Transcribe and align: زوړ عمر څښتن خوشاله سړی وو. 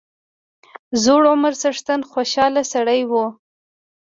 زوړ 1.03 1.21
عمر 1.31 1.53
څښتن 1.61 2.01
خوشاله 2.11 2.61
سړی 2.73 3.01
وو. 3.09 3.25